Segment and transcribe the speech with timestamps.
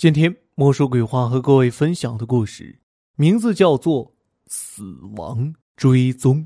[0.00, 2.74] 今天魔术鬼话和各位分享的故事
[3.16, 4.06] 名字叫做
[4.46, 4.82] 《死
[5.14, 6.42] 亡追踪》。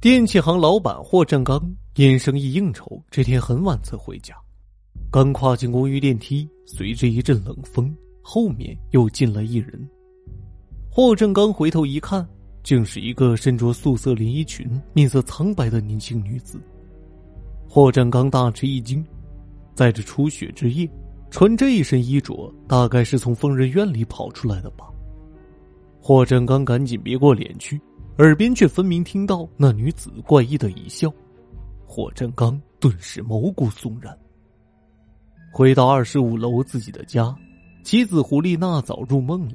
[0.00, 1.60] 电器行老板霍振刚
[1.96, 4.36] 因生意应酬，这天很晚才回家。
[5.10, 9.90] 刚跨进公寓电梯，随着一阵冷风，后面又进来一人。
[10.92, 12.24] 霍振刚回头一看，
[12.62, 16.60] 竟是一个身着素色连衣裙、面色苍白的年轻女子。
[17.68, 19.04] 霍振刚大吃一惊。
[19.74, 20.88] 在这初雪之夜，
[21.30, 24.86] 穿这一身衣着，大概是从疯人院里跑出来的吧。
[26.00, 27.80] 霍振刚赶紧别过脸去，
[28.18, 31.12] 耳边却分明听到那女子怪异的一笑。
[31.86, 34.16] 霍振刚顿时毛骨悚然。
[35.52, 37.34] 回到二十五楼自己的家，
[37.84, 39.54] 妻子胡丽娜早入梦了。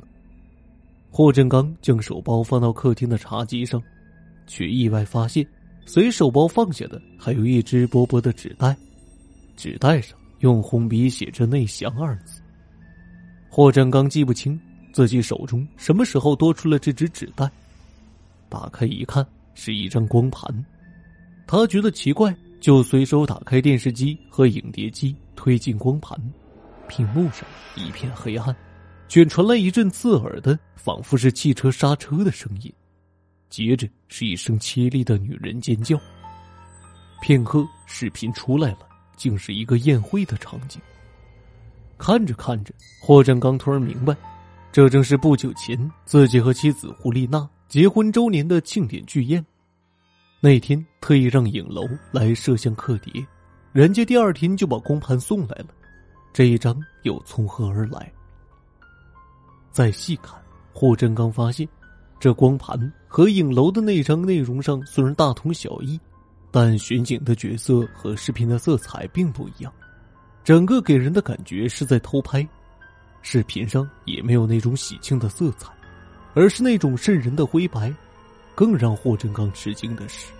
[1.09, 3.81] 霍振刚将手包放到客厅的茶几上，
[4.45, 5.45] 却意外发现，
[5.85, 8.75] 随手包放下的还有一只薄薄的纸袋。
[9.57, 12.41] 纸袋上用红笔写着“内降”二字。
[13.49, 14.57] 霍振刚记不清
[14.93, 17.49] 自己手中什么时候多出了这只纸袋，
[18.47, 20.47] 打开一看是一张光盘，
[21.47, 26.15] 他觉得奇怪，就随手打开电视机和影碟机，推进光盘，
[26.87, 27.43] 屏幕上
[27.75, 28.55] 一片黑暗，
[29.07, 32.71] 却传来一阵刺耳的，仿佛是汽车刹车的声音，
[33.49, 35.99] 接着是一声凄厉的女人尖叫。
[37.21, 38.86] 片刻，视频出来了。
[39.17, 40.81] 竟是一个宴会的场景。
[41.97, 44.15] 看着看着，霍振刚突然明白，
[44.71, 49.43] 这正是不久前自己和妻子胡丽娜结婚周年的庆典聚宴。
[50.39, 53.25] 那天特意让影楼来摄像刻碟，
[53.73, 55.67] 人家第二天就把光盘送来了。
[56.31, 58.13] 这一张又从何而来？
[59.71, 60.39] 再细看，
[60.71, 61.67] 霍振刚发现，
[62.19, 65.99] 这光盘和影楼的那张内容上虽然大同小异。
[66.51, 69.73] 但巡警的角色和视频的色彩并不一样，
[70.43, 72.47] 整个给人的感觉是在偷拍。
[73.21, 75.71] 视频上也没有那种喜庆的色彩，
[76.33, 77.93] 而是那种渗人的灰白。
[78.55, 80.31] 更让霍振刚吃惊的是，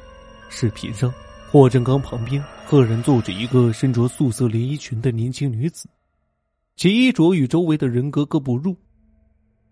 [0.49, 1.13] 视频上
[1.51, 5.87] 霍振刚旁边赫然坐着一个身着素色连衣裙的年轻女子，
[6.75, 8.75] 其衣着与周围的人格格不入。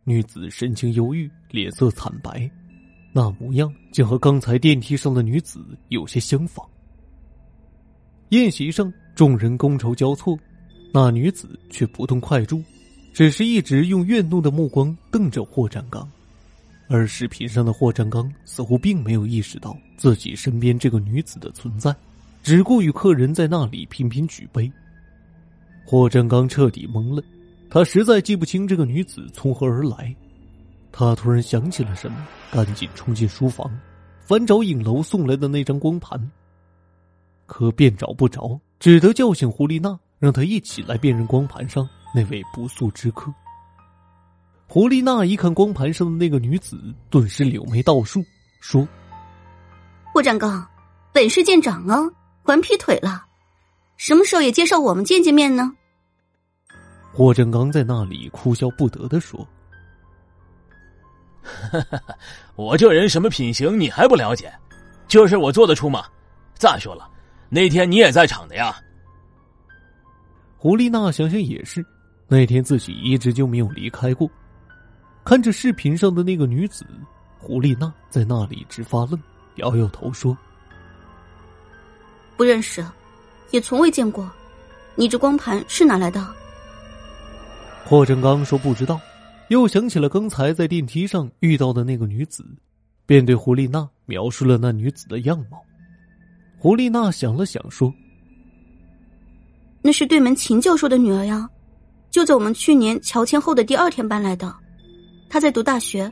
[0.03, 2.47] 女子神情忧郁，脸色惨白。
[3.17, 6.67] 那模样竟和刚才电梯上的女子有些相仿。
[8.29, 10.37] 宴席上，众人觥筹交错，
[10.93, 12.61] 那女子却不动快住，
[13.13, 16.05] 只是一直用怨怒的目光瞪着霍占刚。
[16.89, 21.95] 而视频上的霍占刚似乎并没有意识到自己身边这个女子的存在，
[22.43, 24.69] 只顾与客人在那里频频举杯。
[25.85, 27.23] 霍占刚彻底懵了，
[27.69, 30.13] 他实在记不清这个女子从何而来。
[30.97, 33.69] 他突然想起了什么，赶紧冲进书房，
[34.22, 36.17] 翻找影楼送来的那张光盘。
[37.45, 41.85] 可便找不着，只得叫醒胡丽娜，让她一起来辨认光盘上
[42.16, 43.29] 那位不速之客。
[44.67, 48.23] 胡丽娜一看光盘上的那个女子，顿时柳眉倒竖，
[48.61, 48.88] 说
[50.13, 50.66] ：“霍占刚，
[51.11, 52.00] 本事见长啊，
[52.41, 53.25] 还劈腿了，
[53.97, 55.73] 什么时候也介绍我们见见面呢？”
[57.11, 59.45] 霍占刚在那里哭笑不得的说。
[62.56, 64.53] 我这人什么品行你还不了解？
[65.07, 66.06] 这事我做得出吗？
[66.56, 67.07] 再说了，
[67.50, 68.75] 那天你也在场的呀。
[70.57, 71.85] 胡丽娜想想也是，
[72.28, 74.29] 那天自己一直就没有离开过。
[75.23, 76.85] 看着视频上的那个女子，
[77.38, 79.22] 胡丽娜在那里直发愣，
[79.55, 80.35] 摇摇头说
[82.35, 82.84] ：“不认识，
[83.51, 84.29] 也从未见过。
[84.95, 86.25] 你这光盘是哪来的？”
[87.85, 89.00] 霍正刚说：“不知道。”
[89.50, 92.44] 又想起了刚才在电梯上遇到的那个女子，
[93.06, 95.63] 便对胡丽娜描述了那女子的样貌。
[96.57, 97.94] 胡丽娜想了想说
[99.84, 101.47] ：“那是对门秦教授的女儿呀，
[102.09, 104.51] 就在我们去年乔迁后的第二天搬来的。
[105.29, 106.11] 她在读大学，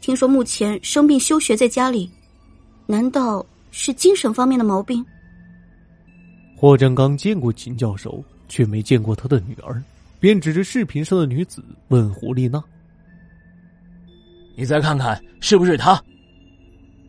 [0.00, 2.10] 听说目前生病休学在家里，
[2.86, 5.04] 难道是精神方面的毛病？”
[6.56, 9.80] 霍正刚见过秦教授，却没见过他的女儿。
[10.20, 12.62] 便指着视频上的女子问胡丽娜
[14.56, 16.02] ：“你再看看是不是他？”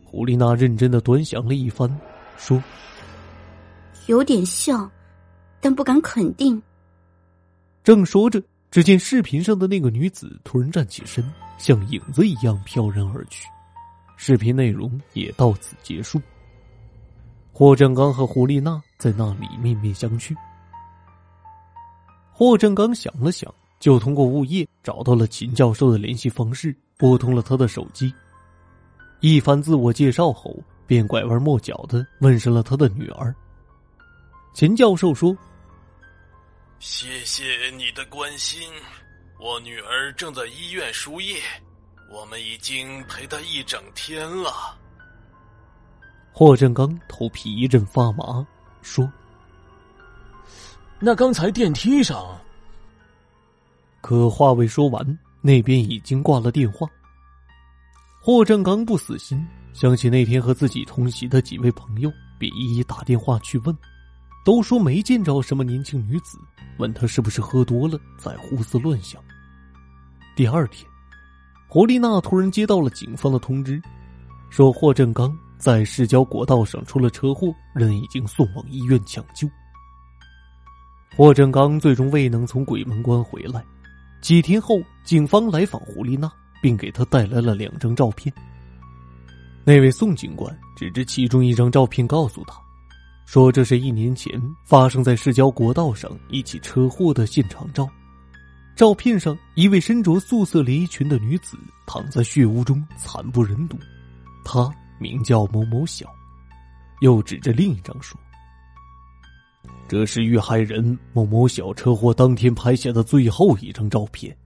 [0.04, 1.88] 胡丽娜认真的端详了一番，
[2.36, 2.62] 说
[4.06, 4.90] ：“有点像，
[5.60, 6.60] 但不敢肯定。”
[7.84, 11.24] 正说着，只见视频上的那个女子突然站起身，
[11.58, 13.46] 像影子一样飘然而去。
[14.16, 16.20] 视频内容也到此结束。
[17.52, 20.34] 霍正刚和胡丽娜在那里面面相觑。
[22.32, 28.12] 霍正刚想了想，就通过物业找到了秦教授的联系方式，拨通了他的手机。
[29.20, 30.56] 一番自我介绍后，
[30.86, 33.34] 便拐弯抹角的问上了他的女儿。
[34.54, 35.36] 秦教授说
[36.80, 37.44] ：“谢谢
[37.76, 38.68] 你的关心。
[39.38, 41.36] 我女儿正在医院输液，
[42.10, 44.78] 我们已经陪她一整天了。
[46.32, 48.46] 霍振刚头皮一阵发麻，
[48.80, 49.10] 说
[50.98, 52.38] ：“那刚才电梯上……”
[54.06, 56.88] 可话未说完，那边已经挂了电话。
[58.22, 62.08] 霍振刚不死心，想起那天和自己同席的几位朋友，
[62.38, 63.76] 便一一打电话去问，
[64.44, 66.38] 都说没见着什么年轻女子。
[66.78, 69.20] 问他是不是喝多了在胡思乱想。
[70.36, 70.88] 第二天，
[71.66, 73.82] 胡丽娜突然接到了警方的通知，
[74.50, 79.50] 说霍振刚在市郊国道上出了车祸，人已经送往医院抢救。
[81.16, 83.64] 霍振刚最终未能从鬼门关回来。
[84.20, 86.30] 几天后，警方来访胡丽娜，
[86.60, 88.32] 并给她带来了两张照片。
[89.64, 92.56] 那位宋警官指着其中一张照片，告诉他。
[93.26, 97.88] 说这是一年前发生在市郊国道上一起车祸的现场照，
[98.76, 101.58] 照片上一位身着素色连衣裙的女子
[101.88, 103.76] 躺在血污中惨不忍睹，
[104.44, 106.06] 她名叫某某晓，
[107.00, 108.16] 又指着另一张说
[109.88, 114.36] ：“这是遇害人某某小车祸当天拍下的最后一张照片。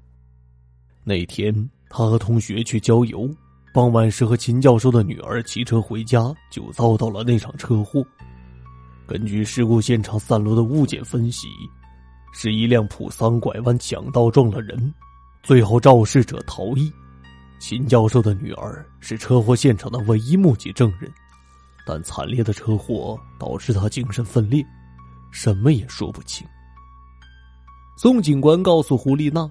[1.03, 1.55] 那天
[1.89, 3.29] 他和同学去郊游，
[3.73, 8.05] 傍晚时和秦教授的女儿骑车回家，就遭到了那场车祸。”
[9.09, 11.49] 根据事故现场散落的物件分析，
[12.33, 14.95] 是一辆普桑拐弯抢道撞了人，
[15.43, 16.93] 最后肇事者逃逸。
[17.59, 21.11] 秦教授的女儿是车祸现场的唯一目击证人，
[21.85, 24.65] 但惨烈的车祸导致他精神分裂，
[25.31, 26.47] 什么也说不清。
[27.97, 29.51] 宋警官告诉胡丽娜，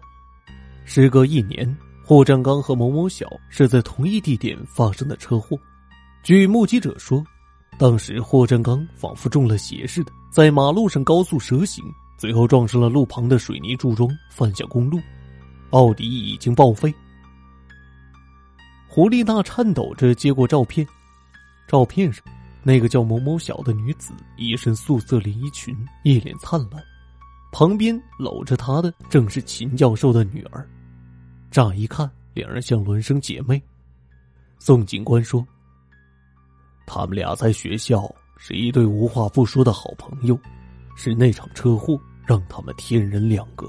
[0.86, 5.58] 时隔一年，霍占刚和某某小是在同一地点发生的车祸。
[6.24, 7.24] 据目击者说。
[7.78, 11.82] 当时霍振刚仿佛中了邪似的，在马路上高速蛇行，
[12.18, 15.00] 最后撞上了路旁的水泥柱桩，翻下公路。
[15.70, 16.94] 奥迪已经报废。
[18.86, 20.86] 胡丽娜颤抖着接过照片，
[21.70, 22.22] 照片上
[22.70, 26.80] 那个叫某某小的女子，一身素色连衣裙，一脸灿烂，
[27.52, 30.70] 旁边搂着她的正是秦教授的女儿。
[31.50, 33.60] 乍一看，两人像孪生姐妹。
[34.60, 35.44] 宋警官说。
[36.86, 38.08] 他们俩在学校
[38.38, 40.40] 是一对无话不说的好朋友，
[40.96, 43.68] 是那场车祸让他们天人两隔。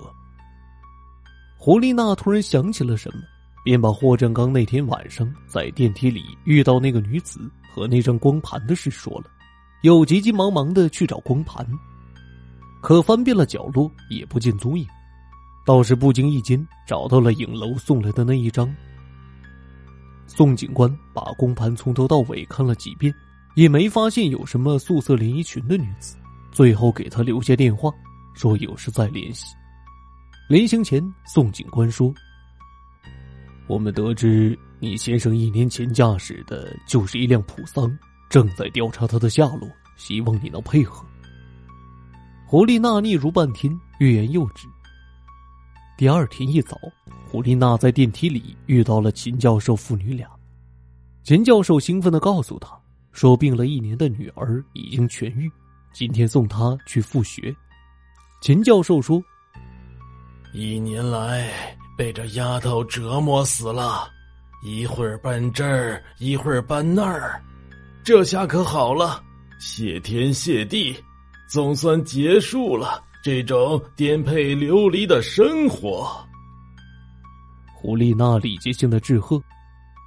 [1.57, 3.23] 胡丽娜突然想起了什么，
[3.63, 7.41] 便把霍振刚那天晚上在电梯里遇到那个女子
[7.73, 9.27] 和那张光盘的事说了，
[9.83, 11.67] 又急急忙忙的去找光盘，
[12.81, 14.87] 可翻遍了角落也不见踪影，
[15.65, 18.75] 倒是不经意间找到了影楼送来的那一张。
[20.27, 23.13] 宋警官把光盘从头到尾看了几遍，
[23.57, 26.17] 也没发现有什么素色连衣裙的女子。
[26.53, 27.91] 最后给他留下电话，
[28.35, 29.45] 说有事再联系。
[30.49, 32.13] 临行前，宋警官说
[33.71, 37.97] ：“我们得知你先生一年前驾驶的就是一辆普桑，
[38.29, 41.07] 正在调查他的下落，希望你能配合。”
[42.49, 44.67] 胡丽娜嗫嚅半天，欲言又止。
[45.97, 46.77] 第二天一早。
[47.29, 50.29] 胡丽娜在电梯里遇到了秦教授父女俩，
[51.23, 52.77] 秦教授兴奋的告诉她，
[53.13, 55.49] 说病了一年的女儿已经痊愈，
[55.93, 57.55] 今天送她去复学。
[58.43, 59.23] 秦教授说
[60.53, 61.49] ：“一年来
[62.01, 64.11] 被这丫头折磨死了，
[64.63, 67.39] 一会儿搬这儿，一会儿搬那儿，
[68.03, 69.23] 这下可好了，
[69.59, 70.97] 谢天谢地，
[71.47, 76.27] 总算结束了这种颠沛流离的生活。”
[77.77, 79.39] 胡丽娜礼节性的致贺，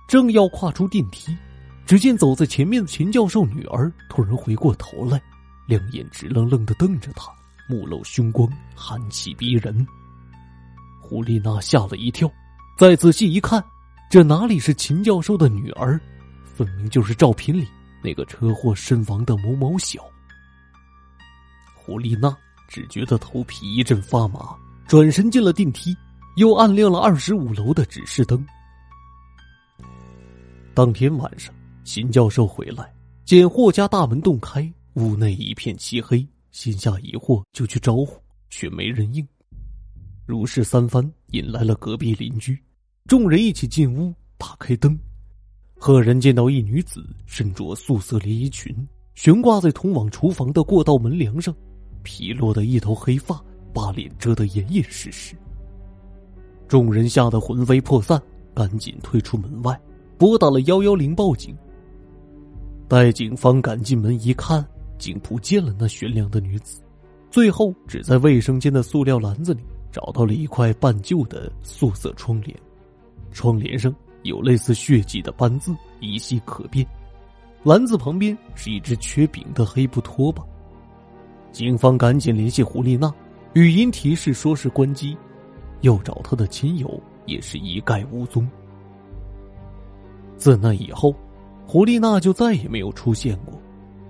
[0.07, 1.37] 正要跨出电梯，
[1.85, 5.21] 只见走在前面的秦教授女儿突然回过头来，
[5.67, 7.31] 两眼直愣愣的瞪着他，
[7.69, 9.85] 目露凶光，寒气逼人。
[11.03, 12.31] 胡丽娜吓了一跳，
[12.77, 13.63] 再仔细一看，
[14.09, 15.99] 这哪里是秦教授的女儿，
[16.45, 17.67] 分明就是照片里
[18.01, 20.01] 那个车祸身亡的某某小。
[21.75, 22.35] 胡丽娜
[22.69, 24.55] 只觉得头皮一阵发麻，
[24.87, 25.95] 转身进了电梯。
[26.35, 28.43] 又按亮了二十五楼的指示灯。
[30.73, 32.91] 当天晚上，秦教授回来，
[33.23, 38.19] 见霍家大门洞开，屋内一片漆黑，心下疑惑，就去招呼，
[38.49, 39.23] 却没人应。
[40.25, 42.57] 如是三番，引来了隔壁邻居，
[43.07, 44.97] 众人一起进屋，打开灯，
[45.75, 48.73] 赫然见到一女子身着素色连衣裙，
[49.15, 51.53] 悬挂在通往厨房的过道门梁上，
[52.03, 55.35] 披落的一头黑发，把脸遮得严严实实。
[56.69, 58.21] 众人吓得魂飞魄散，
[58.53, 59.77] 赶紧退出门外，
[60.17, 61.53] 拨打了幺幺零报警。
[62.87, 64.65] 待警方赶进门一看，
[64.97, 66.81] 竟不见了那悬梁的女子，
[67.29, 69.61] 最后只在卫生间的塑料篮子里
[69.93, 72.57] 找到了一块半旧的素色窗帘，
[73.31, 76.85] 窗帘上有类似血迹的斑渍，依稀可辨。
[77.61, 80.43] 篮子旁边是一只缺柄的黑布拖把。
[81.51, 83.13] 警方赶紧联系胡丽娜，
[83.53, 85.15] 语音提示说是关机，
[85.81, 88.49] 又找她的亲友，也是一概无踪。
[90.35, 91.15] 自那以后，
[91.67, 93.53] 胡丽娜就再也没有出现过。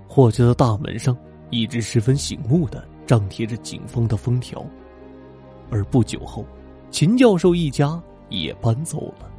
[0.08, 1.14] 霍家的大门上
[1.50, 2.82] 一直十分醒目的。
[3.06, 4.64] 张贴着警方的封条，
[5.70, 6.44] 而不久后，
[6.90, 9.30] 秦教授一家也搬走了。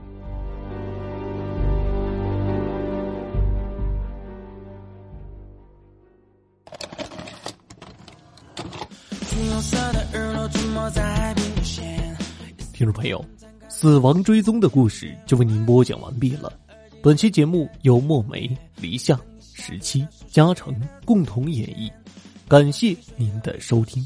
[12.74, 13.24] 听众朋友，
[13.70, 16.52] 死亡追踪的故事就为您播讲完毕了。
[17.02, 21.90] 本期节目由墨梅、黎夏、十七、嘉诚共同演绎。
[22.48, 24.06] 感谢您的收听，